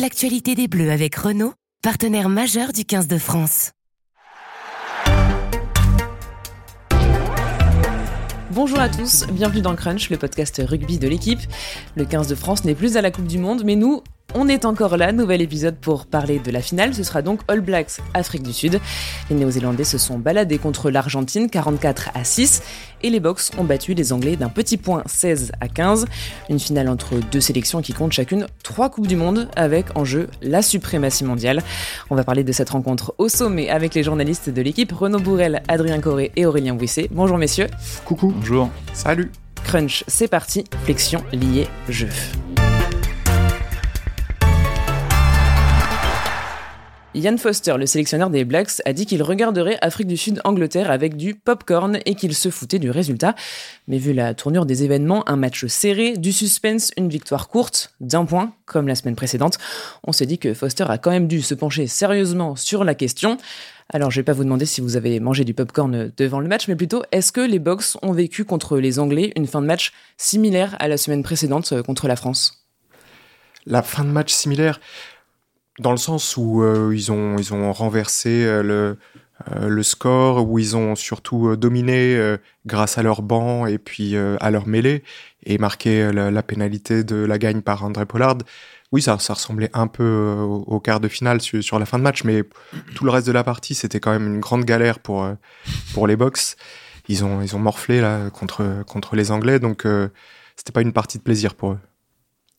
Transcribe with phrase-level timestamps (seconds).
[0.00, 3.72] l'actualité des Bleus avec Renault, partenaire majeur du 15 de France.
[8.50, 11.40] Bonjour à tous, bienvenue dans Crunch, le podcast rugby de l'équipe.
[11.94, 14.02] Le 15 de France n'est plus à la Coupe du Monde, mais nous,
[14.36, 16.94] on est encore là, nouvel épisode pour parler de la finale.
[16.94, 18.80] Ce sera donc All Blacks Afrique du Sud.
[19.30, 22.62] Les Néo-Zélandais se sont baladés contre l'Argentine 44 à 6
[23.02, 26.04] et les Box ont battu les Anglais d'un petit point 16 à 15.
[26.50, 30.28] Une finale entre deux sélections qui comptent chacune trois Coupes du Monde avec en jeu
[30.42, 31.62] la suprématie mondiale.
[32.10, 35.62] On va parler de cette rencontre au sommet avec les journalistes de l'équipe Renaud Bourrel,
[35.68, 37.08] Adrien Corré et Aurélien Bouisset.
[37.10, 37.68] Bonjour messieurs.
[38.04, 38.34] Coucou.
[38.36, 38.68] Bonjour.
[38.92, 39.32] Salut.
[39.64, 40.64] Crunch, c'est parti.
[40.84, 42.08] Flexion liée jeu.
[47.16, 51.34] Yann Foster, le sélectionneur des Blacks, a dit qu'il regarderait Afrique du Sud-Angleterre avec du
[51.34, 53.34] popcorn et qu'il se foutait du résultat.
[53.88, 58.26] Mais vu la tournure des événements, un match serré, du suspense, une victoire courte, d'un
[58.26, 59.56] point, comme la semaine précédente,
[60.06, 63.38] on se dit que Foster a quand même dû se pencher sérieusement sur la question.
[63.90, 66.68] Alors, je vais pas vous demander si vous avez mangé du popcorn devant le match,
[66.68, 69.94] mais plutôt, est-ce que les Box ont vécu contre les Anglais une fin de match
[70.18, 72.66] similaire à la semaine précédente euh, contre la France?
[73.64, 74.80] La fin de match similaire?
[75.78, 78.98] Dans le sens où euh, ils, ont, ils ont renversé euh, le,
[79.52, 84.50] euh, le score, où ils ont surtout dominé grâce à leur banc et puis à
[84.50, 85.02] leur mêlée,
[85.44, 88.38] et marqué la, pénalité de la gagne par André Pollard.
[88.92, 92.02] Oui, ça, ça ressemblait un peu au, quart de finale sur, sur, la fin de
[92.02, 92.44] match, mais
[92.94, 95.28] tout le reste de la partie, c'était quand même une grande galère pour,
[95.92, 96.56] pour les Box.
[97.08, 99.86] Ils ont, ils ont morflé là, contre, contre les Anglais, donc
[100.56, 101.78] c'était pas une partie de plaisir pour eux.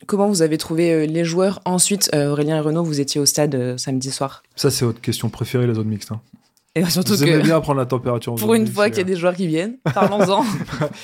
[0.05, 3.25] Comment vous avez trouvé euh, les joueurs ensuite euh, Aurélien et Renaud, vous étiez au
[3.25, 4.43] stade euh, samedi soir?
[4.55, 6.11] Ça, c'est votre question préférée, la zone mixte.
[6.11, 6.21] Hein.
[6.75, 8.35] Et surtout vous aimez bien prendre la température.
[8.35, 10.45] Pour une fois qu'il y a des joueurs qui viennent, parlons-en.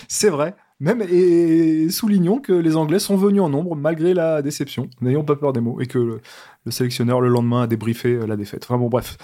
[0.07, 0.53] c'est vrai.
[0.79, 4.89] Même et soulignons que les Anglais sont venus en nombre malgré la déception.
[5.01, 8.63] N'ayons pas peur des mots et que le, sélectionneur le lendemain a débriefé la défaite.
[8.65, 9.17] Enfin bon, bref,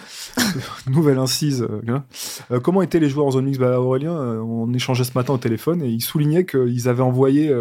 [0.90, 1.68] nouvelle incise.
[2.64, 3.60] comment étaient les joueurs en zone mixte?
[3.60, 7.54] Bah, Aurélien, on échangeait ce matin au téléphone et il soulignait qu'ils avaient envoyé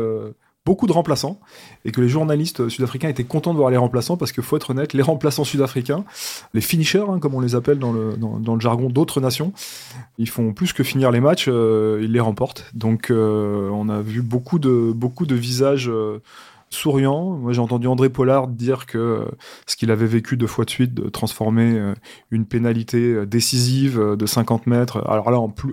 [0.69, 1.41] beaucoup de remplaçants
[1.87, 4.69] et que les journalistes sud-africains étaient contents de voir les remplaçants parce que faut être
[4.69, 6.05] honnête, les remplaçants sud-africains,
[6.53, 9.55] les finishers hein, comme on les appelle dans le, jargon d'autres nations,
[10.19, 12.67] ils font plus que finir les matchs, euh, ils les remportent.
[12.75, 16.21] Donc euh, on a vu beaucoup de beaucoup de visages euh,
[16.69, 17.31] souriants.
[17.31, 19.25] Moi, j'ai entendu André Pollard dire que
[19.67, 21.95] ce qu'il avait vécu deux fois de suite, de transformer
[22.31, 25.73] une pénalité décisive de 50 mètres, alors là, en plus,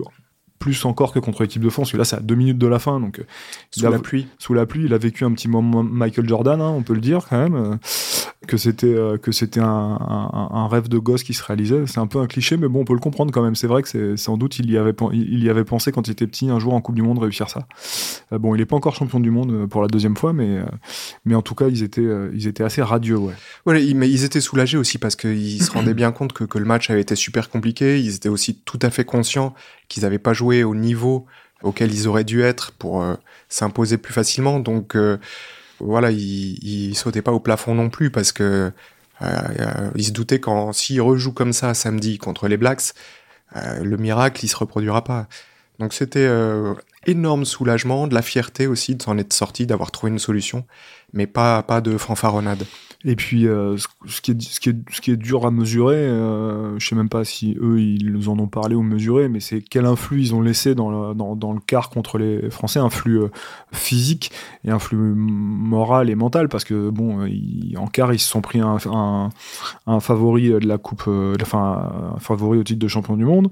[0.66, 2.66] plus encore que contre l'équipe de France, parce que là c'est à deux minutes de
[2.66, 3.22] la fin, donc euh,
[3.70, 4.26] sous la pluie.
[4.36, 7.00] Sous la pluie, il a vécu un petit moment Michael Jordan, hein, on peut le
[7.00, 7.76] dire quand même, euh,
[8.48, 11.86] que c'était euh, que c'était un, un, rêve de gosse qui se réalisait.
[11.86, 13.54] C'est un peu un cliché, mais bon, on peut le comprendre quand même.
[13.54, 16.10] C'est vrai que c'est sans doute il y avait il y avait pensé quand il
[16.10, 17.68] était petit un jour en Coupe du Monde réussir ça.
[18.32, 20.58] bon, il est pas encore champion du monde pour la deuxième fois, mais
[21.24, 23.34] mais en tout cas ils étaient ils étaient assez radieux, ouais.
[23.66, 26.64] Ouais, mais ils étaient soulagés aussi parce qu'ils se rendaient bien compte que, que le
[26.64, 28.00] match avait été super compliqué.
[28.00, 29.54] Ils étaient aussi tout à fait conscients
[29.88, 31.26] qu'ils n'avaient pas joué au niveau
[31.62, 33.14] auquel ils auraient dû être pour euh,
[33.48, 34.60] s'imposer plus facilement.
[34.60, 35.18] Donc euh,
[35.80, 38.72] voilà, ils, ne sautaient pas au plafond non plus parce que
[39.22, 42.92] euh, ils se doutaient qu'en s'ils rejouent comme ça samedi contre les Blacks,
[43.54, 45.28] le miracle il se reproduira pas.
[45.78, 46.28] Donc c'était
[47.06, 50.64] énorme soulagement, de la fierté aussi de s'en être sorti, d'avoir trouvé une solution,
[51.14, 52.66] mais pas pas de fanfaronnade.
[53.08, 57.56] Et puis, euh, ce, qui est, dur à mesurer, euh, je sais même pas si
[57.60, 60.90] eux, ils en ont parlé ou mesuré, mais c'est quel influx ils ont laissé dans
[60.90, 63.28] le, dans, quart contre les Français, un flux euh,
[63.72, 64.32] physique
[64.64, 67.28] et un flux moral et mental, parce que, bon,
[67.76, 68.78] en quart, ils se sont pris un,
[70.00, 71.08] favori de la Coupe,
[71.40, 73.50] enfin, un favori au titre de champion du monde.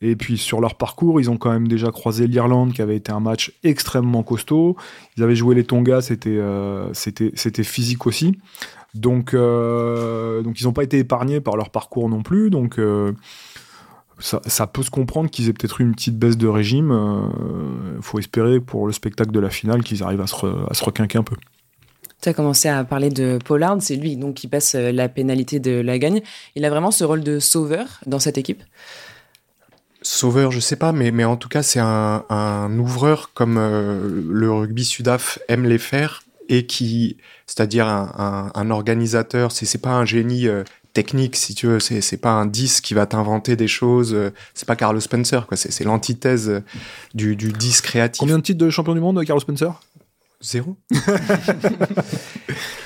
[0.00, 3.12] Et puis, sur leur parcours, ils ont quand même déjà croisé l'Irlande, qui avait été
[3.12, 4.76] un match extrêmement costaud.
[5.16, 6.42] Ils avaient joué les Tonga, c'était
[7.62, 8.36] physique aussi.
[8.98, 12.50] Donc, euh, donc ils n'ont pas été épargnés par leur parcours non plus.
[12.50, 13.12] Donc, euh,
[14.18, 16.88] ça, peut se comprendre qu'ils aient peut-être eu une petite baisse de régime.
[16.88, 20.74] Il euh, faut espérer pour le spectacle de la finale qu'ils arrivent à se, à
[20.74, 21.36] se requinquer un peu.
[22.22, 25.80] Tu as commencé à parler de Pollard, c'est lui donc qui passe la pénalité de
[25.80, 26.22] la gagne.
[26.54, 28.62] Il a vraiment ce rôle de sauveur dans cette équipe?
[30.00, 34.50] Sauveur, je sais pas, mais, mais en tout cas, c'est un, un, ouvreur comme le
[34.50, 37.16] rugby sudaf aime les faire et qui,
[37.46, 42.00] c'est-à-dire un, un, un, organisateur, c'est pas un génie euh, technique, si tu veux, c'est
[42.00, 45.56] c'est pas un 10 qui va t'inventer des choses, euh, c'est pas Carlos Spencer, quoi,
[45.56, 46.60] c'est l'antithèse euh,
[47.14, 48.20] du, du 10 créatif.
[48.20, 49.80] Combien de titres de champion du monde, Carlos Spencer?
[50.42, 50.76] Zéro.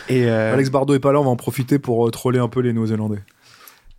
[0.08, 2.72] et Alex Bardot est pas là, on va en profiter pour troller un peu les
[2.72, 3.22] Néo-Zélandais.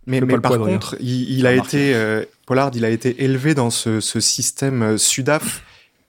[0.06, 1.94] Mais, mais par contre, il, il a été,
[2.46, 5.62] Pollard, il a été élevé dans ce, ce système Sudaf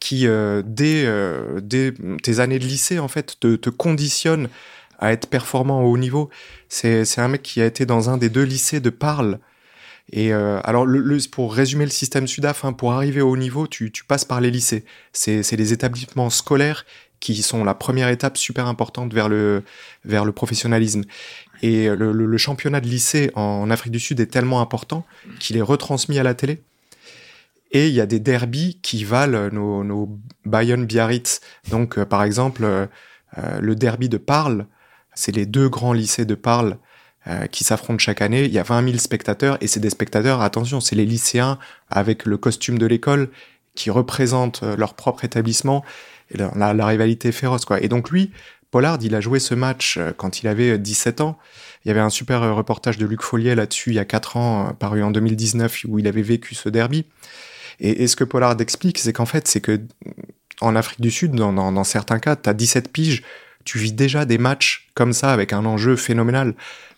[0.03, 4.49] qui, euh, dès, euh, dès, tes années de lycée, en fait, te, te conditionne
[4.99, 6.29] à être performant au haut niveau.
[6.67, 9.39] C'est un mec qui a été dans un des deux lycées de Parle.
[10.11, 10.85] Et euh, alors,
[11.31, 14.51] pour résumer le système Sudaf, hein, pour arriver au haut niveau, tu, passes par les
[14.51, 14.83] lycées.
[15.13, 16.85] C'est les établissements scolaires
[17.21, 19.63] qui sont la première étape super importante vers le,
[20.03, 21.03] vers le professionnalisme.
[21.61, 25.05] Et le championnat de lycée en Afrique du Sud est tellement important
[25.39, 26.61] qu'il est retransmis à la télé.
[27.73, 31.41] Et il y a des derbies qui valent nos, nos Bayern Biarritz.
[31.69, 32.85] Donc, euh, par exemple, euh,
[33.39, 34.67] euh, le derby de Parle,
[35.15, 36.77] c'est les deux grands lycées de Parle
[37.51, 38.43] qui s'affrontent chaque année.
[38.43, 41.57] Il y a 20 000 spectateurs et c'est des spectateurs, attention, c'est les lycéens
[41.89, 43.29] avec le costume de l'école
[43.75, 45.85] qui représentent leur propre établissement.
[46.33, 47.81] La, rivalité est féroce, quoi.
[47.81, 48.31] Et donc lui,
[48.71, 51.37] Pollard, il a joué ce match quand il avait 17 ans.
[51.85, 54.73] Il y avait un super reportage de Luc Follier là-dessus il y a 4 ans,
[54.77, 57.05] paru en 2019, où il avait vécu ce derby.
[57.79, 59.81] Et, ce que Pollard explique, c'est qu'en fait, c'est que
[60.61, 63.23] en Afrique du Sud, dans, certains cas, tu as 17 piges,
[63.65, 66.53] tu vis déjà des matchs comme ça avec un enjeu phénoménal,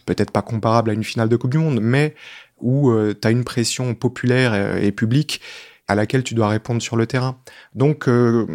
[0.06, 2.16] peut-être pas comparable à une finale de Coupe du Monde, mais
[2.60, 5.42] où euh, tu as une pression populaire et, publique
[5.88, 7.38] à laquelle tu dois répondre sur le terrain.
[7.75, 8.48] Donc euh,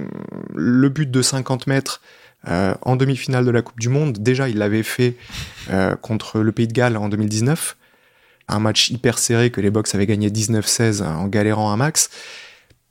[0.55, 2.01] le but de 50 mètres
[2.49, 5.17] euh, en demi-finale de la Coupe du Monde, déjà il l'avait fait
[6.01, 7.77] contre le Pays de Galles en 2019
[8.51, 12.11] un match hyper serré que les Box avaient gagné 19-16 en galérant un max,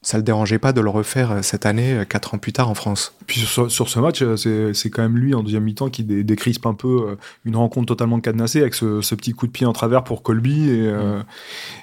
[0.02, 2.70] ça le dérangeait pas de le refaire euh, cette année, euh, quatre ans plus tard
[2.70, 3.14] en France.
[3.28, 6.74] Puis sur, ce match, euh, c'est quand même lui en deuxième mi-temps qui décrispe un
[6.74, 10.70] peu une rencontre totalement cadenassée avec ce, petit coup de pied en travers pour Colby
[10.70, 11.24] et, mm.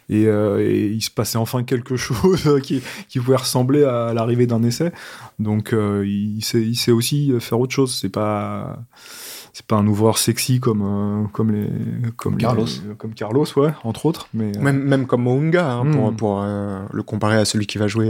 [0.08, 4.92] et, il se passait enfin quelque chose qui, qui pouvait ressembler à l'arrivée d'un essai.
[5.38, 7.94] Donc il, sait, il sait aussi faire autre chose.
[7.94, 8.78] C'est pas
[9.56, 11.66] c'est pas un ouvreur sexy comme euh, comme les
[12.16, 12.66] comme Carlos
[12.98, 16.84] comme Carlos ouais entre autres mais euh, même même comme Mounga hein, pour, pour euh,
[16.92, 18.05] le comparer à celui qui va jouer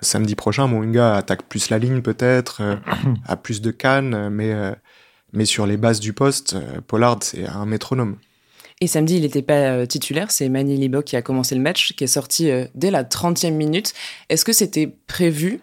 [0.00, 2.62] samedi prochain Mounga attaque plus la ligne peut-être
[3.26, 4.54] a plus de cannes mais
[5.32, 6.56] mais sur les bases du poste
[6.86, 8.16] Pollard c'est un métronome
[8.82, 12.04] et samedi, il n'était pas titulaire, c'est Manny Libo qui a commencé le match, qui
[12.04, 13.92] est sorti dès la 30e minute.
[14.30, 15.60] Est-ce que c'était prévu?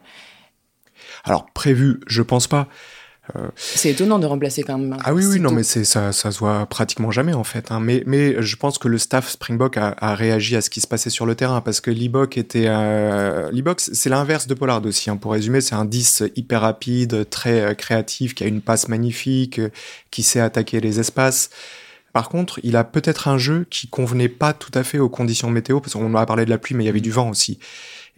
[1.23, 2.67] Alors, prévu, je pense pas.
[3.55, 4.97] C'est étonnant de remplacer quand même.
[5.03, 7.71] Ah oui, oui, non, mais c'est ça, ça se voit pratiquement jamais en fait.
[7.71, 7.79] Hein.
[7.79, 10.87] Mais, mais je pense que le staff Springbok a, a, réagi à ce qui se
[10.87, 12.65] passait sur le terrain parce que Libok était.
[12.67, 15.09] Euh, Libok, c'est l'inverse de Pollard aussi.
[15.09, 15.17] Hein.
[15.17, 19.59] Pour résumer, c'est un 10 hyper rapide, très euh, créatif, qui a une passe magnifique,
[19.59, 19.69] euh,
[20.11, 21.49] qui sait attaquer les espaces.
[22.13, 25.49] Par contre, il a peut-être un jeu qui convenait pas tout à fait aux conditions
[25.49, 27.59] météo, parce qu'on a parlé de la pluie, mais il y avait du vent aussi.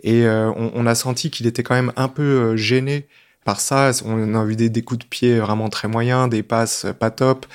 [0.03, 3.07] Et euh, on, on, a senti qu'il était quand même un peu gêné
[3.50, 3.90] par ça.
[4.06, 7.48] On a vu des, coups de pied vraiment très moyens, des passes pas top.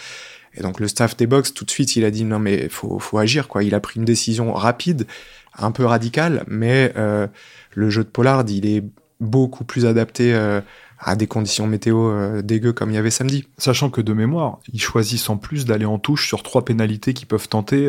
[0.54, 2.98] Et donc le staff des box, tout de suite, il a dit non mais faut,
[2.98, 3.62] faut agir quoi.
[3.62, 5.06] Il a pris une décision rapide,
[5.56, 7.28] un peu radicale, mais euh,
[7.74, 8.82] le jeu de Pollard, il est
[9.20, 10.60] beaucoup plus adapté euh,
[10.98, 13.46] à des conditions météo euh, dégueu comme il y avait samedi.
[13.56, 17.24] Sachant que de mémoire, ils choisissent en plus d'aller en touche sur trois pénalités qui
[17.24, 17.88] peuvent tenter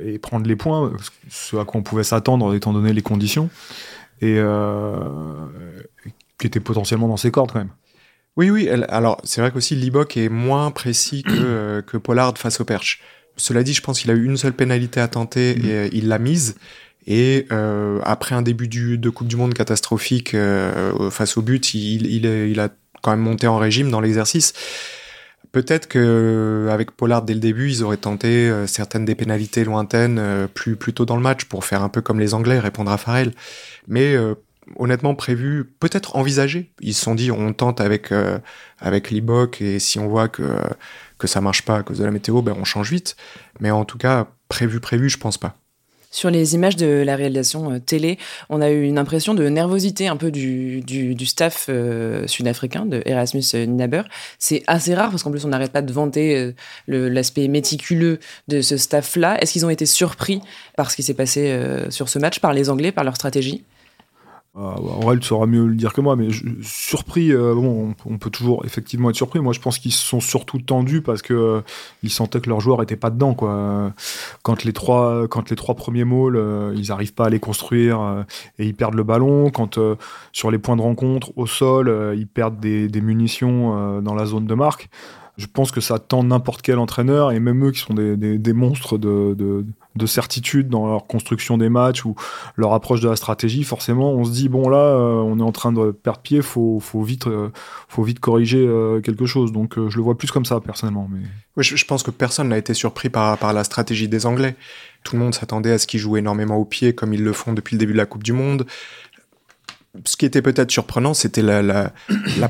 [0.00, 0.92] et prendre les points,
[1.30, 3.48] ce à quoi on pouvait s'attendre étant donné les conditions.
[4.20, 4.40] Et
[6.42, 7.70] qui était potentiellement dans ses cordes quand même.
[8.36, 8.68] Oui, oui.
[8.88, 13.00] alors, c'est vrai qu'aussi Libok est moins précis que, euh, que Pollard face au perche.
[13.36, 15.64] Cela dit, je pense qu'il a eu une seule pénalité à tenter mm.
[15.64, 16.56] et euh, il l'a mise.
[17.06, 20.36] Et euh, après un début du, de Coupe du Monde catastrophique
[21.10, 22.70] face au but, il, il, il, a
[23.02, 24.52] quand même monté en régime dans l'exercice.
[25.50, 30.76] Peut-être que avec Pollard dès le début, ils auraient tenté certaines des pénalités lointaines plus,
[30.76, 33.32] plus tôt dans le match pour faire un peu comme les Anglais, répondre à Farrell.
[33.88, 34.16] Mais
[34.76, 36.72] honnêtement prévu, peut-être envisagé.
[36.80, 38.38] Ils se sont dit on tente avec euh,
[38.78, 40.56] avec l'IBOC et si on voit que
[41.18, 43.16] que ça marche pas à cause de la météo, ben on change vite.
[43.60, 45.56] Mais en tout cas, prévu prévu, je pense pas.
[46.14, 48.18] Sur les images de la réalisation euh, télé,
[48.50, 53.02] on a eu une impression de nervosité un peu du, du, staff euh, sud-africain, de
[53.06, 54.02] Erasmus Ninaber.
[54.38, 56.54] C'est assez rare parce qu'en plus on n'arrête pas de vanter
[56.86, 59.40] l'aspect méticuleux de ce staff-là.
[59.40, 60.42] Est-ce qu'ils ont été surpris
[60.76, 63.64] par ce qui s'est passé sur ce match, par les Anglais, par leur stratégie?
[64.54, 66.28] Ah, bah, tu saura mieux le dire que moi, mais
[66.60, 69.40] surpris, euh, bon, on, peut toujours effectivement être surpris.
[69.40, 71.60] Moi, je pense qu'ils sont surtout tendus parce que euh,
[72.02, 73.94] ils sentaient que leurs joueurs étaient pas dedans, quoi.
[74.42, 78.26] Quand les trois, quand les trois premiers mauls, euh, ils arrivent pas à les construire
[78.58, 79.50] et ils perdent le ballon.
[79.50, 79.78] Quand
[80.32, 84.54] sur les points de rencontre au sol, ils perdent des, munitions dans la zone de
[84.54, 84.90] marque
[85.38, 88.98] je pense que ça tend n'importe quel entraîneur, et même eux qui sont des, monstres
[88.98, 89.64] de, de,
[90.06, 92.14] certitude dans leur construction des matchs ou
[92.56, 95.52] leur approche de la stratégie, forcément, on se dit, bon là, euh, on est en
[95.52, 97.50] train de perdre pied, faut, faut, vite, euh,
[97.88, 99.52] faut vite corriger euh, quelque chose.
[99.52, 101.08] Donc je le vois plus comme ça, personnellement.
[101.10, 101.62] Mais...
[101.62, 104.56] Je, pense que personne n'a été surpris par, la stratégie des Anglais.
[105.04, 107.52] Tout le monde s'attendait à ce qu'ils jouent énormément au pied, comme ils le font
[107.52, 108.66] depuis le début de la Coupe du Monde
[110.04, 111.92] ce qui était peut-être surprenant, c'était la,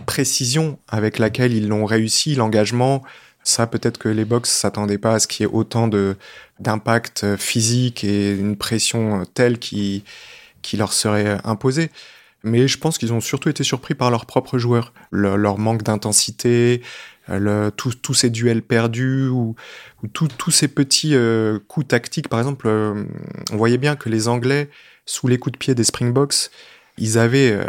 [0.06, 3.02] précision avec laquelle ils l'ont réussi, l'engagement.
[3.44, 6.16] Ça, peut-être que les box s'attendaient pas à ce qu'il y ait autant de
[6.60, 10.04] d'impact physique et une pression telle qui
[10.62, 11.90] qui leur serait imposée.
[12.44, 16.82] Mais je pense qu'ils ont surtout été surpris par leurs propres joueurs, leur manque d'intensité,
[17.76, 19.54] tous ces duels perdus ou,
[20.12, 22.28] tous ces petits euh, coups tactiques.
[22.28, 23.04] Par exemple, euh,
[23.52, 24.68] on voyait bien que les Anglais,
[25.06, 26.50] sous les coups de pied des Springboks,
[26.98, 27.64] ils avaient euh,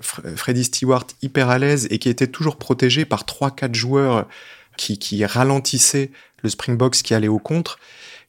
[0.00, 4.26] Freddy Stewart hyper à l'aise et qui était toujours protégé par trois quatre joueurs
[4.76, 6.10] qui, ralentissaient
[6.42, 7.78] le Springboks qui allait au contre.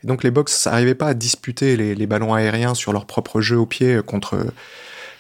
[0.04, 3.58] Et donc les Box n'arrivaient pas à disputer les, ballons aériens sur leur propre jeu
[3.58, 4.46] au pied contre,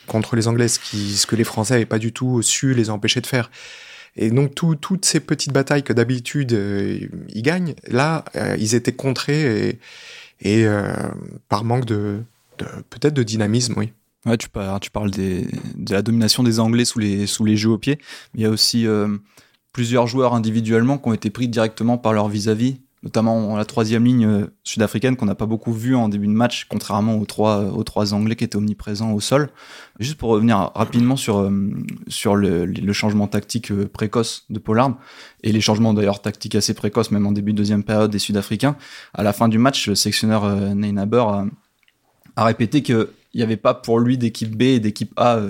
[0.07, 3.27] contre les Anglais, ce, que les Français n'avaient pas du tout su les empêcher de
[3.27, 3.49] faire.
[4.17, 8.93] Et donc toutes ces petites batailles que d'habitude euh, ils gagnent, là euh, ils étaient
[8.93, 9.77] contrés
[10.41, 10.93] et, euh,
[11.49, 12.21] par manque de,
[12.89, 13.91] peut-être de dynamisme, oui.
[14.39, 15.45] Tu parles, tu parles de
[15.89, 17.99] la domination des Anglais sous les, sous les jeux au pied.
[18.33, 18.87] Il y a aussi
[19.75, 24.25] plusieurs joueurs individuellement qui ont été pris directement par leur vis-à-vis notamment la troisième ligne
[24.25, 27.83] euh, sud-africaine qu'on n'a pas beaucoup vu en début de match, contrairement aux trois, aux
[27.83, 29.49] trois Anglais qui étaient omniprésents au sol.
[29.99, 31.51] Juste pour revenir rapidement sur, euh,
[32.09, 34.97] le, changement tactique euh, précoce de Pollard,
[35.43, 38.77] et les changements d'ailleurs tactiques assez précoces, même en début de deuxième période des Sud-Africains,
[39.13, 41.45] à la fin du match, le sectionneur Neinaber a,
[42.37, 45.41] a répété qu'il n'y avait pas pour lui d'équipe B et d'équipe A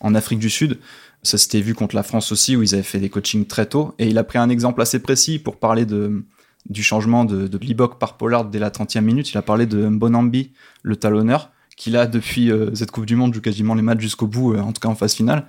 [0.00, 0.78] en Afrique du Sud.
[1.24, 3.94] Ça s'était vu contre la France aussi, où ils avaient fait des coachings très tôt.
[3.98, 6.24] Et il a pris un exemple assez précis pour parler de,
[6.68, 9.30] du changement de, de par Pollard dès la 30e minute.
[9.32, 10.52] Il a parlé de Mbonambi,
[10.82, 14.26] le talonneur, qui a depuis euh, cette Coupe du Monde joue quasiment les matchs jusqu'au
[14.26, 15.46] bout, euh, en tout cas en phase finale,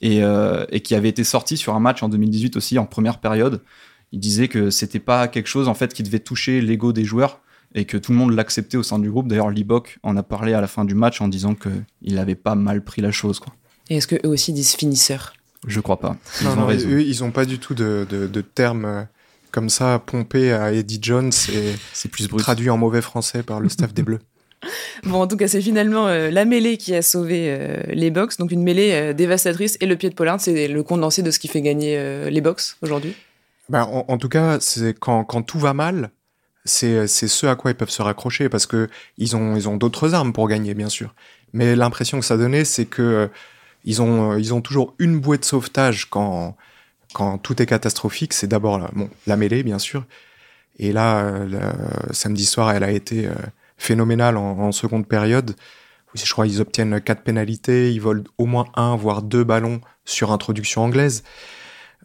[0.00, 3.18] et, euh, et, qui avait été sorti sur un match en 2018 aussi en première
[3.18, 3.62] période.
[4.12, 7.40] Il disait que c'était pas quelque chose en fait qui devait toucher l'ego des joueurs
[7.74, 9.28] et que tout le monde l'acceptait au sein du groupe.
[9.28, 12.54] D'ailleurs, Libok en a parlé à la fin du match en disant qu'il avait pas
[12.54, 13.40] mal pris la chose.
[13.40, 13.52] Quoi.
[13.90, 15.34] Et est-ce qu'eux aussi disent finisseur?
[15.66, 16.16] Je crois pas.
[16.40, 19.06] Ils non, Eux, ils ont pas du tout de, de, de termes
[19.50, 23.68] comme ça pompé à Eddie Jones et c'est plus traduit en mauvais français par le
[23.68, 24.20] staff des Bleus.
[25.04, 28.38] Bon, en tout cas, c'est finalement euh, la mêlée qui a sauvé euh, les box.
[28.38, 31.38] Donc une mêlée euh, dévastatrice et le pied de Pollard, c'est le condensé de ce
[31.38, 33.14] qui fait gagner les box aujourd'hui.
[33.68, 36.10] Ben, en, tout cas, c'est quand, quand, tout va mal,
[36.64, 40.14] c'est ce à quoi ils peuvent se raccrocher parce que ils ont, ils ont d'autres
[40.14, 41.14] armes pour gagner, bien sûr.
[41.52, 43.30] Mais l'impression que ça donnait, c'est que
[43.88, 46.56] ils ont, ils ont toujours une bouée de sauvetage quand
[47.12, 50.04] quand tout est catastrophique, c'est d'abord la, bon, la mêlée, bien sûr.
[50.78, 51.72] Et là, euh,
[52.12, 53.32] samedi soir, elle a été euh,
[53.76, 55.54] phénoménale en, seconde période.
[56.14, 60.32] Je crois qu'ils obtiennent quatre pénalités, ils volent au moins un, voire deux ballons sur
[60.32, 61.22] introduction anglaise.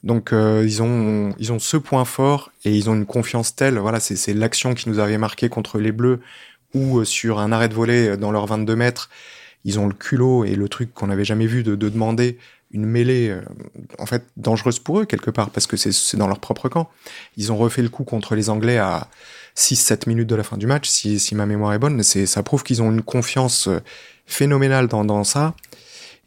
[0.03, 3.77] Donc euh, ils ont ils ont ce point fort et ils ont une confiance telle.
[3.77, 6.19] Voilà, c'est l'action qui nous avait marqué contre les Bleus
[6.73, 9.09] ou sur un arrêt de volée dans leurs 22 mètres.
[9.65, 12.37] Ils ont le culot et le truc qu'on n'avait jamais vu de, de demander
[12.73, 13.41] une mêlée euh,
[13.99, 16.89] en fait dangereuse pour eux quelque part parce que c'est dans leur propre camp.
[17.37, 19.07] Ils ont refait le coup contre les Anglais à
[19.55, 22.01] 6-7 minutes de la fin du match, si, si ma mémoire est bonne.
[22.03, 23.79] C'est ça prouve qu'ils ont une confiance euh,
[24.25, 25.53] phénoménale dans, dans ça.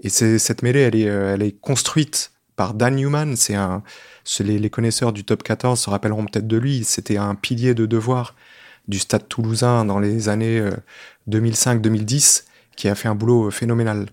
[0.00, 3.34] Et cette mêlée, elle est, euh, elle est construite par Dan Newman.
[3.34, 3.82] C'est un,
[4.40, 6.84] les, les, connaisseurs du top 14 se rappelleront peut-être de lui.
[6.84, 8.36] C'était un pilier de devoir
[8.88, 10.62] du Stade Toulousain dans les années
[11.28, 12.44] 2005-2010
[12.76, 14.06] qui a fait un boulot phénoménal.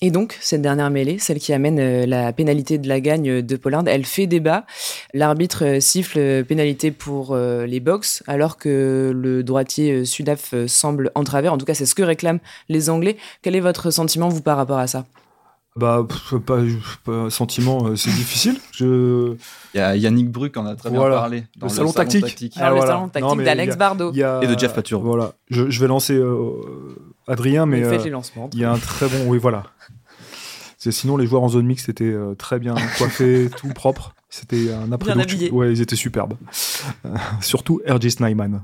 [0.00, 3.56] Et donc, cette dernière mêlée, celle qui amène euh, la pénalité de la gagne de
[3.56, 4.66] Pollard, elle fait débat.
[5.14, 11.24] L'arbitre euh, siffle pénalité pour euh, les box, alors que le droitier Sudaf semble en
[11.24, 11.52] travers.
[11.52, 13.16] En tout cas, c'est ce que réclament les Anglais.
[13.40, 15.06] Quel est votre sentiment, vous, par rapport à ça?
[15.76, 16.06] Bah,
[16.46, 18.58] pas, sentiment, c'est difficile.
[18.72, 19.34] Je...
[19.74, 21.44] Il y a Yannick Bruck en a très bien parlé.
[21.56, 22.54] Dans le, salon, tactique.
[22.56, 24.12] Ah, le salon tactique d'Alex Bardot.
[24.12, 25.00] Et de Jeff Patur.
[25.00, 25.32] Voilà.
[25.50, 26.20] Je, je vais lancer
[27.26, 27.82] Adrien, mais
[28.52, 29.26] il y a un très bon.
[29.26, 29.64] Oui, voilà.
[30.90, 34.14] Sinon, les joueurs en zone mixte étaient euh, très bien coiffés, tout propre.
[34.28, 35.14] C'était un après
[35.50, 36.34] Ouais, ils étaient superbes.
[37.06, 38.62] Euh, surtout RJ Snyman.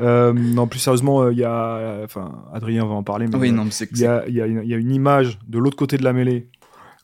[0.00, 3.66] Euh, non, plus sérieusement, il y a, enfin, Adrien va en parler, mais oui, non,
[3.66, 6.48] il y a, y, a y a, une image de l'autre côté de la mêlée,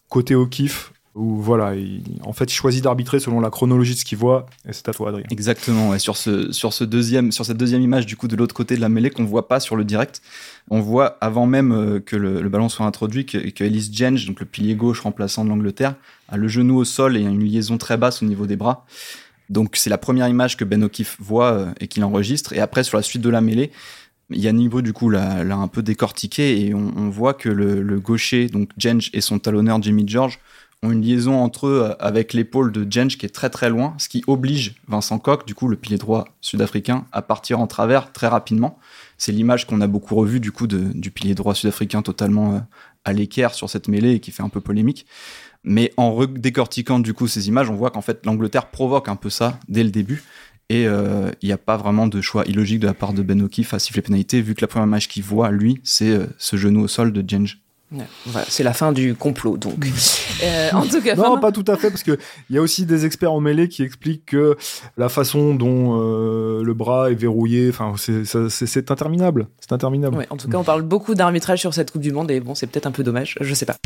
[0.09, 1.75] côté au kiff, où voilà,
[2.23, 4.93] en fait, il choisit d'arbitrer selon la chronologie de ce qu'il voit, et c'est à
[4.93, 5.25] toi, Adrien.
[5.31, 5.93] Exactement.
[5.93, 8.77] Et sur ce, sur ce deuxième, sur cette deuxième image du coup de l'autre côté
[8.77, 10.23] de la mêlée qu'on voit pas sur le direct,
[10.71, 14.39] on voit avant même euh, que le, ballon soit introduit que, que Ellis Jenge, donc
[14.39, 15.97] le pilier gauche remplaçant de l'Angleterre,
[16.29, 18.87] a le genou au sol et une liaison très basse au niveau des bras.
[19.51, 22.53] Donc c'est la première image que Ben O'Keefe voit euh, et qu'il enregistre.
[22.53, 23.71] Et après, sur la suite de la mêlée,
[24.31, 29.11] Bru, du coup, l'a un peu décortiqué et on, voit que le, gaucher, donc Jenge
[29.15, 30.39] et son talonneur Jimmy George,
[30.83, 33.95] ont une liaison entre eux euh, avec l'épaule de Jenge qui est très très loin,
[33.99, 38.13] ce qui oblige Vincent Koch, du coup le pilier droit sud-africain, à partir en travers
[38.13, 38.79] très rapidement.
[39.17, 42.59] C'est l'image qu'on a beaucoup revue du coup du pilier droit sud-africain totalement euh,
[43.05, 45.07] à l'équerre sur cette mêlée et qui fait un peu polémique.
[45.65, 49.31] Mais en décortiquant du coup ces images, on voit qu'en fait l'Angleterre provoque un peu
[49.31, 50.23] ça dès le début.
[50.71, 53.73] Et il n'y a pas vraiment de choix illogique de la part de Ben O'Keefe
[53.73, 56.89] à siffler pénalité, vu que la première image qu'il voit, lui, c'est ce genou au
[56.89, 57.59] sol de Jenge.
[58.27, 59.87] Voilà, c'est la fin du complot, donc.
[60.43, 62.19] euh, en tout cas, non, pas tout à fait, parce que
[62.51, 64.57] il y a aussi des experts en mêlée qui expliquent que
[64.99, 69.49] la façon dont euh, le bras est verrouillé, enfin, c'est interminable.
[69.61, 70.19] C'est interminable.
[70.19, 72.55] Ouais, en tout cas, on parle beaucoup d'arbitrage sur cette Coupe du Monde, et bon,
[72.55, 73.77] c'est peut-être un peu dommage, je sais pas.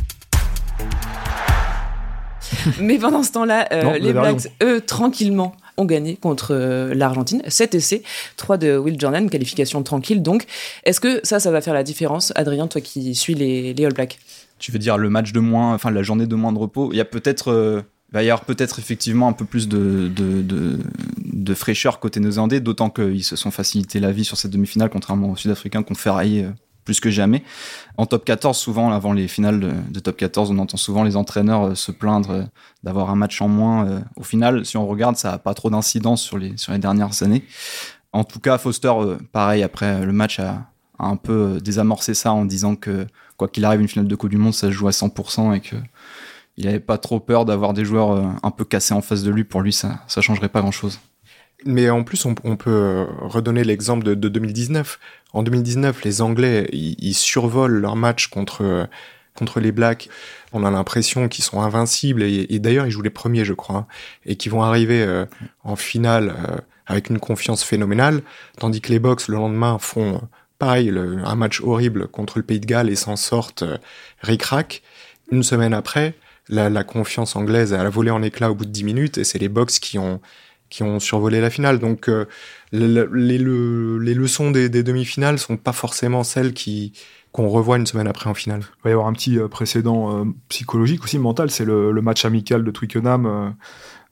[2.81, 7.43] Mais pendant ce temps-là, euh, les Blacks, eux, tranquillement, ont gagné contre euh, l'Argentine.
[7.47, 8.03] 7 essais,
[8.37, 10.23] 3 de Will Jordan, qualification tranquille.
[10.23, 10.47] Donc,
[10.85, 13.95] est-ce que ça, ça va faire la différence, Adrien, toi qui suis les, les All
[13.95, 14.19] Blacks?
[14.59, 16.91] Tu veux dire le match de moins, enfin la journée de moins de repos?
[16.93, 17.51] Il y a peut-être.
[17.51, 20.79] Euh, va y avoir peut-être effectivement un peu plus de, de, de,
[21.17, 25.31] de fraîcheur côté néo-zélandais, d'autant qu'ils se sont facilité la vie sur cette demi-finale, contrairement
[25.31, 26.47] aux Sud-Africains qui ont ferraillé
[26.85, 27.43] plus que jamais.
[27.97, 29.61] En top 14, souvent, avant les finales
[29.91, 32.43] de, top 14, on entend souvent les entraîneurs euh, se plaindre euh,
[32.83, 33.87] d'avoir un match en moins.
[33.87, 36.79] Euh, au final, si on regarde, ça n'a pas trop d'incidence sur les, sur les
[36.79, 37.45] dernières années.
[38.13, 38.93] En tout cas, Foster,
[39.33, 40.67] pareil, après le match, a,
[40.99, 44.37] un peu désamorcé ça en disant que, quoi qu'il arrive, une finale de Coupe du
[44.37, 45.77] Monde, ça se joue à 100% et que
[46.59, 49.43] il n'avait pas trop peur d'avoir des joueurs un peu cassés en face de lui.
[49.43, 51.01] Pour lui, ça ne changerait pas grand-chose.
[51.65, 54.99] Mais en plus, on, peut redonner l'exemple de, 2019.
[55.33, 58.89] En 2019, les Anglais, ils, survolent leur match contre,
[59.35, 60.09] contre les Blacks.
[60.53, 62.23] On a l'impression qu'ils sont invincibles.
[62.23, 63.77] Et, d'ailleurs, ils jouent les premiers, je crois.
[63.77, 63.87] Hein,
[64.27, 65.25] et qu'ils vont arriver euh,
[65.65, 68.23] en finale euh, avec une confiance phénoménale.
[68.59, 70.21] Tandis que les Box, le lendemain, font
[70.59, 73.79] pareil, un match horrible contre le Pays de Galles et s'en sortent euh,
[74.21, 74.83] ric-rac.
[75.31, 76.15] Une semaine après,
[76.49, 79.19] la, la confiance anglaise a volé en éclats au bout de 10 minutes.
[79.19, 80.21] Et c'est les Box qui ont
[80.73, 81.79] qui ont survolé la finale.
[81.79, 82.25] Donc euh,
[82.73, 86.93] les, les, leçons des, des demi-finales sont pas forcément celles qui
[87.31, 88.61] qu'on revoit une semaine après en finale.
[88.61, 92.25] Il va y avoir un petit euh, précédent euh, psychologique aussi mental, c'est le, match
[92.25, 93.55] amical de Twickenham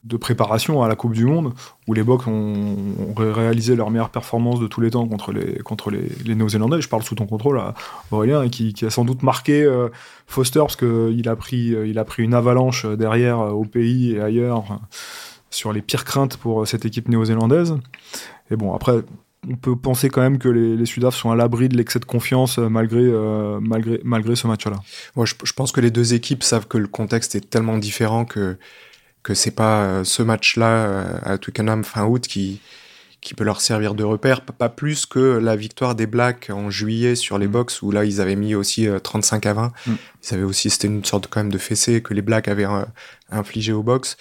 [0.04, 1.52] de préparation à la Coupe du Monde,
[1.86, 2.74] où les Box ont,
[3.18, 6.80] réalisé leur meilleure performance de tous les temps contre les, contre les, les Néo-Zélandais.
[6.80, 7.60] Je parle sous ton contrôle,
[8.10, 9.68] Aurélien, et qui, a sans doute marqué
[10.26, 14.80] Foster parce qu'il a, pris, a pris une avalanche derrière au pays et ailleurs
[15.60, 17.76] sur les pires craintes pour euh, cette équipe néo-zélandaise.
[18.50, 19.02] Et bon, après,
[19.48, 22.06] on peut penser quand même que les, les Sudaf sont à l'abri de l'excès de
[22.06, 24.80] confiance euh, malgré, euh, malgré, malgré ce match-là.
[25.16, 28.56] Moi, je, pense que les deux équipes savent que le contexte est tellement différent que,
[29.22, 32.62] que c'est pas ce match-là à Twickenham fin août qui,
[33.20, 37.16] qui peut leur servir de repère, pas plus que la victoire des Blacks en juillet
[37.16, 39.66] sur les box où là ils avaient mis aussi 35 à 20.
[39.66, 39.92] Mm.
[40.22, 42.68] Ils avaient aussi, c'était une sorte quand même de fessée que les Blacks avaient
[43.30, 44.16] infligé aux box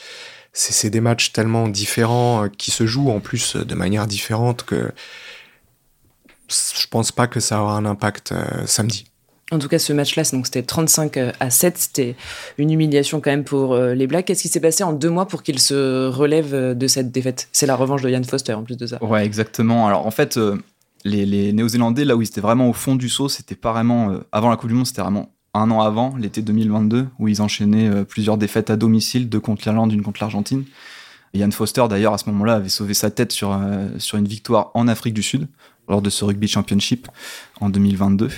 [0.54, 4.92] c'est des matchs tellement différents euh, qui se jouent en plus de manière différente que
[6.50, 9.06] je pense pas que ça aura un impact euh, samedi.
[9.52, 11.78] En tout cas, ce match-là, c'était 35 euh, à 7.
[11.78, 12.16] C'était
[12.58, 14.26] une humiliation quand même pour les Blacks.
[14.26, 17.50] Qu'est-ce qui s'est passé en deux mois pour qu'ils se relèvent de cette défaite?
[17.52, 19.04] C'est la revanche de Ian Foster en plus de ça.
[19.04, 19.88] Ouais, exactement.
[19.88, 20.40] Alors en fait,
[21.04, 24.20] les, les Néo-Zélandais, là où ils étaient vraiment au fond du saut, c'était pas vraiment.
[24.32, 27.90] avant la Coupe du Monde, c'était vraiment un an avant, l'été 2022, où ils enchaînaient
[27.90, 30.66] euh, plusieurs défaites à domicile, deux contre l'Irlande, une contre l'Argentine.
[31.34, 34.72] Yann Foster, d'ailleurs, à ce moment-là, avait sauvé sa tête sur, euh, sur une victoire
[34.74, 35.48] en Afrique du Sud,
[35.88, 37.08] lors de ce Rugby Championship
[37.62, 38.30] en 2022.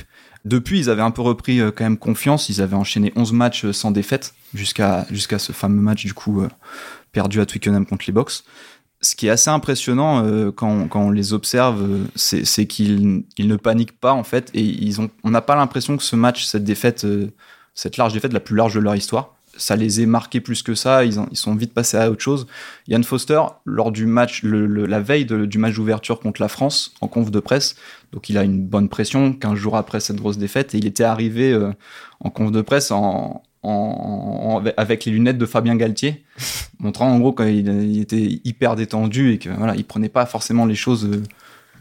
[0.44, 2.50] Depuis, ils avaient un peu repris euh, quand même confiance.
[2.50, 6.44] Ils avaient enchaîné 11 matchs sans défaite jusqu'à jusqu'à ce fameux match, du coup,
[7.12, 8.44] perdu à Twickenham contre les Box
[9.02, 13.48] ce qui est assez impressionnant euh, quand, quand, on les observe, euh, c'est qu'ils ils
[13.48, 16.46] ne paniquent pas en fait, et ils ont, on n'a pas l'impression que ce match,
[16.46, 17.32] cette défaite, euh,
[17.74, 20.76] cette large défaite, la plus large de leur histoire, ça les ait marqués plus que
[20.76, 21.04] ça.
[21.04, 22.48] Ils, ils sont vite passés à autre chose.
[22.88, 27.32] Yann Foster, lors du match, la veille du match d'ouverture contre la France, en conf
[27.32, 27.76] de presse,
[28.14, 29.34] donc il a une bonne pression.
[29.34, 31.58] 15 jours après cette grosse défaite, et il était arrivé
[32.20, 36.24] en conf de presse en, en, avec les lunettes de Fabien Galtier,
[36.80, 40.76] montrant en gros qu'il était hyper détendu et que voilà, il prenait pas forcément les
[40.76, 41.24] choses euh,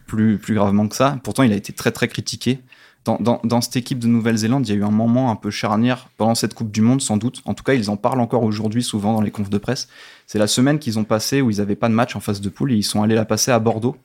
[0.05, 1.17] plus, plus gravement que ça.
[1.23, 2.59] Pourtant, il a été très très critiqué.
[3.03, 5.49] Dans, dans, dans cette équipe de Nouvelle-Zélande, il y a eu un moment un peu
[5.49, 7.41] charnière pendant cette Coupe du Monde, sans doute.
[7.45, 9.87] En tout cas, ils en parlent encore aujourd'hui, souvent dans les confs de presse.
[10.27, 12.49] C'est la semaine qu'ils ont passé où ils n'avaient pas de match en phase de
[12.49, 13.95] poule et ils sont allés la passer à Bordeaux.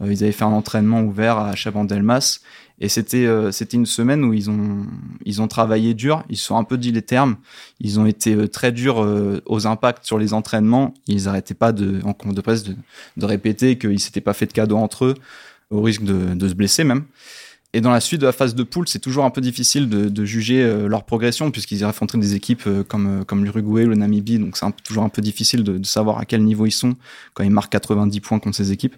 [0.00, 2.40] Euh, ils avaient fait un entraînement ouvert à Chabandelmas
[2.80, 4.86] et c'était euh, c'était une semaine où ils ont
[5.24, 7.36] ils ont travaillé dur, ils se sont un peu dit les termes,
[7.80, 11.72] ils ont été euh, très durs euh, aux impacts sur les entraînements, ils arrêtaient pas
[11.72, 12.74] de en compte de presse de,
[13.16, 15.14] de répéter qu'ils s'étaient pas fait de cadeaux entre eux
[15.70, 17.04] au risque de, de se blesser même.
[17.76, 20.08] Et dans la suite de la phase de poule, c'est toujours un peu difficile de,
[20.08, 23.96] de juger euh, leur progression puisqu'ils affrontent des équipes euh, comme, euh, comme l'Uruguay le
[23.96, 24.38] Namibie.
[24.38, 26.94] Donc c'est toujours un peu difficile de, de, savoir à quel niveau ils sont
[27.34, 28.94] quand ils marquent 90 points contre ces équipes.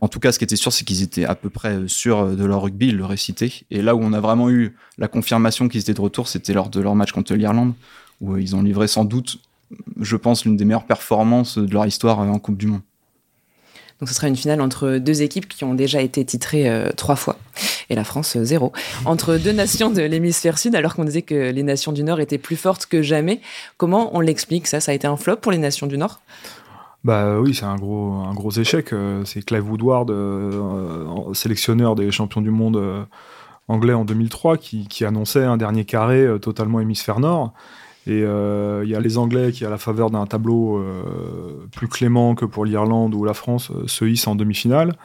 [0.00, 2.44] En tout cas, ce qui était sûr, c'est qu'ils étaient à peu près sûrs de
[2.44, 3.52] leur rugby, ils le récitaient.
[3.72, 6.70] Et là où on a vraiment eu la confirmation qu'ils étaient de retour, c'était lors
[6.70, 7.74] de leur match contre l'Irlande
[8.20, 9.40] où ils ont livré sans doute,
[10.00, 12.82] je pense, l'une des meilleures performances de leur histoire en Coupe du Monde.
[14.02, 17.14] Donc ce sera une finale entre deux équipes qui ont déjà été titrées euh, trois
[17.14, 17.36] fois
[17.88, 18.72] et la France euh, zéro.
[19.04, 22.36] Entre deux nations de l'hémisphère sud alors qu'on disait que les nations du Nord étaient
[22.36, 23.40] plus fortes que jamais.
[23.76, 24.80] Comment on l'explique ça?
[24.80, 26.20] Ça a été un flop pour les nations du Nord?
[27.04, 28.92] Bah oui, c'est un gros, un gros échec.
[28.92, 30.12] Euh, c'est Clive Woodward,
[31.32, 33.06] sélectionneur des champions du monde
[33.68, 37.52] anglais en 2003, qui, qui annonçait un dernier carré totalement hémisphère nord.
[38.06, 41.86] Et il euh, y a les Anglais qui, à la faveur d'un tableau euh, plus
[41.86, 44.96] clément que pour l'Irlande ou la France, euh, se hissent en demi-finale.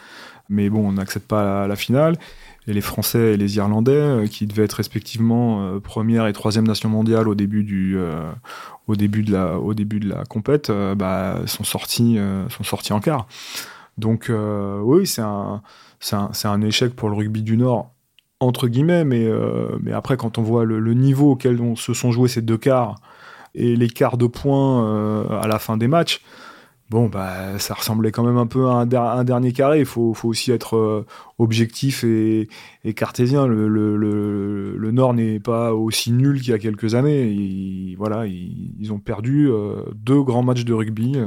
[0.50, 2.18] Mais bon, on n'accède pas à la finale.
[2.68, 7.30] Et les Français et les Irlandais, qui devaient être respectivement première et troisième nation mondiale
[7.30, 7.98] au début du,
[8.88, 12.18] au début de la, au début de la compète, bah, sont sortis,
[12.50, 13.26] sont sortis en quart.
[13.98, 14.30] Donc
[14.84, 15.62] oui, c'est un,
[16.12, 17.90] un, un échec pour le rugby du Nord
[18.40, 22.12] entre guillemets, mais, euh, mais après, quand on voit le, niveau auquel on, se sont
[22.12, 22.96] joués ces deux quarts
[23.56, 26.22] et les quarts de points euh, à la fin des matchs,
[26.92, 29.80] bon, bah, ça ressemblait quand même un peu à un, dernier carré.
[29.80, 31.06] Il faut, faut, aussi être euh,
[31.40, 32.48] objectif et,
[32.96, 33.48] cartésien.
[33.48, 37.30] Le, le, Nord n'est pas aussi nul qu'il y a quelques années.
[37.30, 39.50] Ils, voilà, ils, ont perdu
[39.96, 41.18] deux grands matchs de rugby.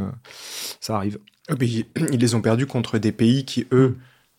[0.81, 1.19] ça arrive.
[1.61, 3.97] Ils les ont perdus contre des pays qui, eux,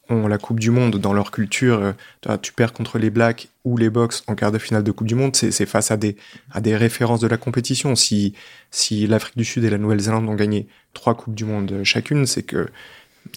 [0.09, 1.93] la Coupe du Monde dans leur culture,
[2.27, 5.07] euh, tu perds contre les Blacks ou les Box en quart de finale de Coupe
[5.07, 6.17] du Monde, c'est face à des,
[6.51, 7.95] à des références de la compétition.
[7.95, 8.33] Si,
[8.71, 12.43] si l'Afrique du Sud et la Nouvelle-Zélande ont gagné trois Coupes du Monde chacune, c'est
[12.43, 12.67] que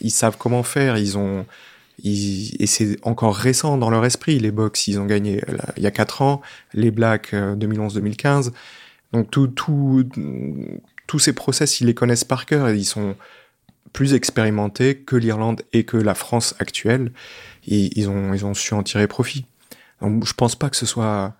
[0.00, 1.46] ils savent comment faire, ils ont,
[2.02, 4.38] et c'est encore récent dans leur esprit.
[4.38, 5.42] Les Box, ils ont gagné
[5.76, 6.40] il y a quatre ans,
[6.72, 8.48] les Blacks 2011-2015.
[8.48, 8.50] Euh,
[9.12, 10.08] Donc tout, tout,
[11.06, 12.70] tous ces process, ils les connaissent par cœur.
[12.70, 13.14] Ils sont,
[13.94, 17.12] plus expérimentés que l'Irlande et que la France actuelle.
[17.66, 19.46] Et ils ont, ils ont su en tirer profit.
[20.02, 21.34] Donc, je pense pas que ce soit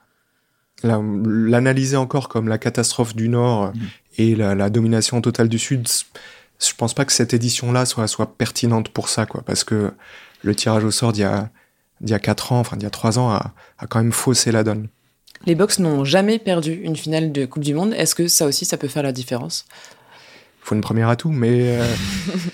[0.82, 3.80] l'analyser encore comme la catastrophe du Nord mm.
[4.18, 5.86] et la, domination totale du Sud.
[6.60, 9.92] Je pense pas que cette édition-là soit, soit pertinente pour ça, quoi, parce que
[10.42, 11.50] le tirage au sort d'il y a,
[12.00, 14.12] d'il y a 4 ans, enfin d'il y a 3 ans, a, a quand même
[14.12, 14.88] faussé la donne.
[15.46, 17.92] Les Box n'ont jamais perdu une finale de Coupe du Monde.
[17.94, 19.66] Est-ce que ça aussi, ça peut faire la différence?
[20.64, 21.86] Faut une première atout, mais euh,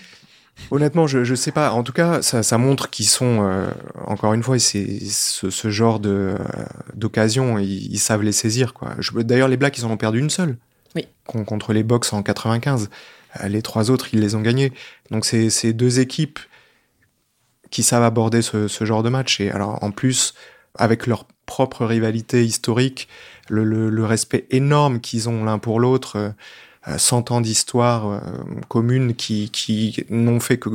[0.71, 1.71] honnêtement, je, je sais pas.
[1.71, 3.71] En tout cas, ça, ça montre qu'ils sont, euh,
[4.07, 6.37] encore une fois, c'est ce, ce, genre de euh,
[6.95, 8.97] d'occasion, ils, ils, savent les saisir, quoi.
[9.15, 10.57] D'ailleurs, les Blacks, ils en ont perdu une seule.
[10.97, 11.07] Oui.
[11.25, 12.91] Contre les Box en 95.
[13.47, 14.73] Les trois autres, ils les ont gagnés.
[15.13, 16.41] Donc, c'est deux équipes
[17.71, 19.41] qui savent aborder ce, ce, genre de match.
[19.41, 20.35] Et alors, en plus,
[20.75, 23.07] avec leur propre rivalité historique,
[23.49, 26.35] le, le, le respect énorme qu'ils ont l'un pour l'autre,
[26.87, 28.21] 100 ans d'histoire euh,
[28.69, 30.71] commune qui, qui n'ont fait que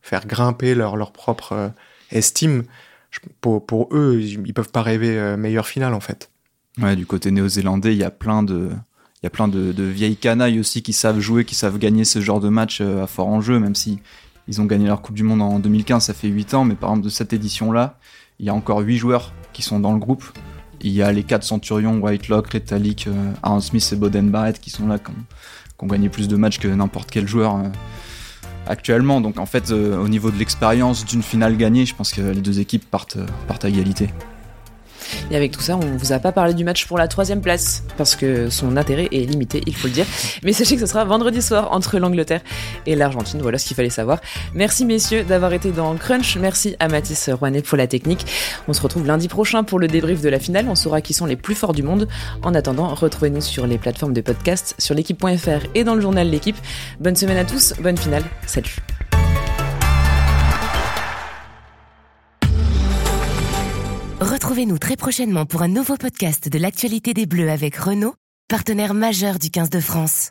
[0.00, 1.68] faire grimper leur, leur propre euh,
[2.10, 2.64] estime.
[3.40, 6.30] Pour, pour eux, ils peuvent pas rêver euh, meilleure finale en fait.
[6.78, 9.84] Ouais, du côté néo-zélandais, il y a plein de, il y a plein de, de,
[9.84, 13.28] vieilles canailles aussi qui savent jouer, qui savent gagner ce genre de match à fort
[13.28, 13.98] enjeu, même si
[14.48, 16.90] ils ont gagné leur Coupe du Monde en 2015, ça fait 8 ans, mais par
[16.90, 17.98] exemple de cette édition-là,
[18.38, 20.24] il y a encore 8 joueurs qui sont dans le groupe.
[20.82, 24.70] Il y a les quatre centurions, Whitelock, Retallick, euh, Aaron Smith et Boden Barrett qui
[24.70, 25.10] sont là, qui
[25.80, 27.68] ont, gagné plus de matchs que n'importe quel joueur euh,
[28.66, 29.20] actuellement.
[29.20, 32.40] Donc en fait, euh, au niveau de l'expérience d'une finale gagnée, je pense que les
[32.40, 33.18] deux équipes partent
[33.62, 34.08] à égalité.
[35.30, 37.82] Et avec tout ça, on vous a pas parlé du match pour la troisième place,
[37.96, 40.06] parce que son intérêt est limité, il faut le dire.
[40.42, 42.40] Mais sachez que ce sera vendredi soir entre l'Angleterre
[42.86, 43.40] et l'Argentine.
[43.42, 44.20] Voilà ce qu'il fallait savoir.
[44.54, 46.36] Merci messieurs d'avoir été dans Crunch.
[46.36, 48.26] Merci à Mathis Rouanet pour la technique.
[48.68, 50.66] On se retrouve lundi prochain pour le débrief de la finale.
[50.68, 52.08] On saura qui sont les plus forts du monde.
[52.42, 56.56] En attendant, retrouvez-nous sur les plateformes de podcast, sur l'équipe.fr et dans le journal L'équipe.
[57.00, 58.24] Bonne semaine à tous, bonne finale.
[58.46, 58.76] Salut.
[64.20, 68.14] Retrouvez-nous très prochainement pour un nouveau podcast de l'actualité des Bleus avec Renault,
[68.48, 70.30] partenaire majeur du 15 de France.